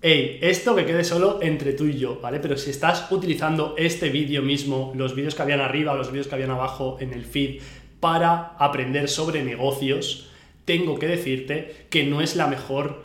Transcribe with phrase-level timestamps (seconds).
[0.00, 2.38] Hey, esto que quede solo entre tú y yo, ¿vale?
[2.38, 6.36] Pero si estás utilizando este vídeo mismo, los vídeos que habían arriba, los vídeos que
[6.36, 7.62] habían abajo en el feed,
[7.98, 10.30] para aprender sobre negocios,
[10.64, 13.02] tengo que decirte que no es la mejor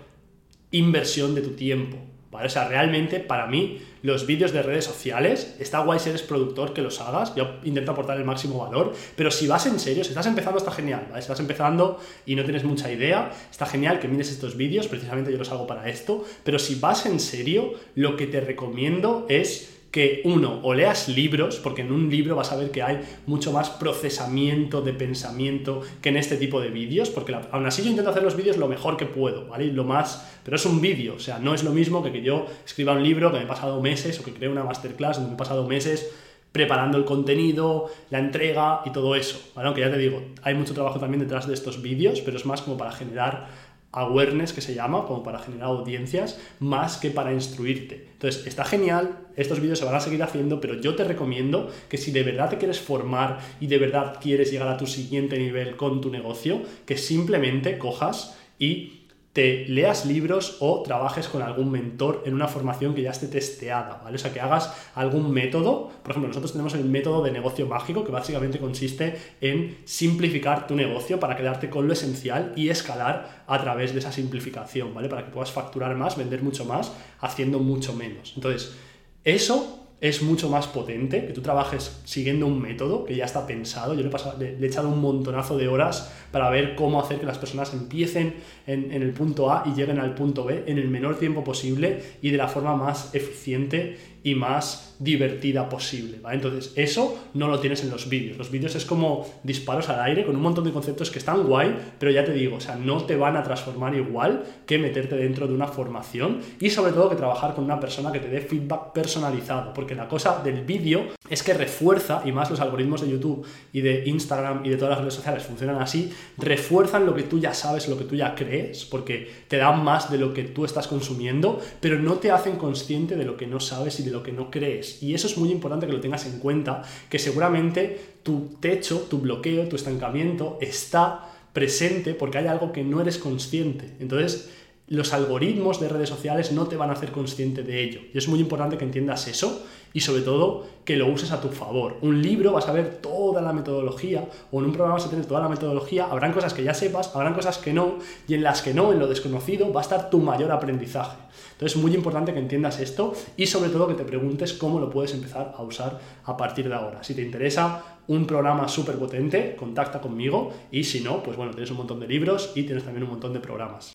[0.69, 1.97] inversión de tu tiempo.
[2.33, 2.47] ¿Vale?
[2.47, 6.73] O sea, realmente para mí los vídeos de redes sociales, está guay si eres productor
[6.73, 10.09] que los hagas, yo intento aportar el máximo valor, pero si vas en serio, si
[10.09, 11.21] estás empezando está genial, ¿vale?
[11.21, 15.31] Si estás empezando y no tienes mucha idea, está genial que mires estos vídeos, precisamente
[15.31, 19.73] yo los hago para esto, pero si vas en serio, lo que te recomiendo es
[19.93, 23.51] que uno, o leas libros, porque en un libro vas a ver que hay mucho
[23.51, 28.09] más procesamiento de pensamiento que en este tipo de vídeos, porque aún así yo intento
[28.09, 29.67] hacer los vídeos lo mejor que puedo, ¿vale?
[29.67, 32.47] lo más, pero es un vídeo, o sea, no es lo mismo que que yo
[32.65, 35.35] escriba un libro que me he pasado meses o que cree una masterclass donde me
[35.35, 36.11] he pasado meses
[36.51, 39.51] preparando el contenido, la entrega y todo eso.
[39.55, 42.63] Aunque ya te digo, hay mucho trabajo también detrás de estos vídeos, pero es más
[42.63, 43.47] como para generar
[43.93, 48.07] awareness que se llama, como para generar audiencias, más que para instruirte.
[48.13, 51.97] Entonces, está genial, estos vídeos se van a seguir haciendo, pero yo te recomiendo que
[51.97, 55.75] si de verdad te quieres formar y de verdad quieres llegar a tu siguiente nivel
[55.77, 59.02] con tu negocio, que simplemente cojas y
[59.33, 63.99] te leas libros o trabajes con algún mentor en una formación que ya esté testeada,
[64.03, 64.15] ¿vale?
[64.15, 65.91] O sea, que hagas algún método.
[66.03, 70.75] Por ejemplo, nosotros tenemos el método de negocio mágico, que básicamente consiste en simplificar tu
[70.75, 75.09] negocio para quedarte con lo esencial y escalar a través de esa simplificación, ¿vale?
[75.09, 78.33] Para que puedas facturar más, vender mucho más, haciendo mucho menos.
[78.35, 78.75] Entonces,
[79.23, 83.93] eso es mucho más potente, que tú trabajes siguiendo un método que ya está pensado.
[83.93, 87.73] Yo le he, echado un montonazo de horas para ver cómo hacer que las personas
[87.73, 88.33] empiecen
[88.67, 92.01] en, en, el punto A y lleguen al punto B en el menor tiempo posible
[92.21, 96.19] y de la forma más eficiente y más divertida posible.
[96.31, 98.37] Entonces, eso no lo tienes en los vídeos.
[98.37, 101.75] Los vídeos es como disparos al aire con un montón de conceptos que están guay,
[101.99, 105.47] pero ya te digo, o sea, no te van a transformar igual que meterte dentro
[105.47, 108.93] de una formación y sobre todo que trabajar con una persona que te dé feedback
[108.93, 113.45] personalizado, porque la cosa del vídeo es que refuerza, y más los algoritmos de YouTube
[113.73, 117.39] y de Instagram y de todas las redes sociales funcionan así, refuerzan lo que tú
[117.39, 120.63] ya sabes, lo que tú ya crees, porque te dan más de lo que tú
[120.63, 124.23] estás consumiendo, pero no te hacen consciente de lo que no sabes y de lo
[124.23, 125.03] que no crees.
[125.03, 129.19] Y eso es muy importante que lo tengas en cuenta, que seguramente tu techo, tu
[129.19, 133.89] bloqueo, tu estancamiento está presente porque hay algo que no eres consciente.
[133.99, 134.49] Entonces,
[134.87, 138.01] los algoritmos de redes sociales no te van a hacer consciente de ello.
[138.13, 141.49] Y es muy importante que entiendas eso y sobre todo que lo uses a tu
[141.49, 141.97] favor.
[142.01, 145.25] Un libro vas a ver toda la metodología o en un programa vas a tener
[145.25, 147.95] toda la metodología, habrán cosas que ya sepas, habrán cosas que no
[148.27, 151.17] y en las que no, en lo desconocido, va a estar tu mayor aprendizaje.
[151.53, 154.89] Entonces es muy importante que entiendas esto y sobre todo que te preguntes cómo lo
[154.89, 157.03] puedes empezar a usar a partir de ahora.
[157.03, 161.71] Si te interesa un programa súper potente, contacta conmigo y si no, pues bueno, tienes
[161.71, 163.91] un montón de libros y tienes también un montón de programas.